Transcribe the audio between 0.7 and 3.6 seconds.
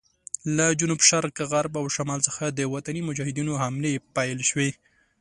جنوب شرق، غرب او شمال څخه د وطني مجاهدینو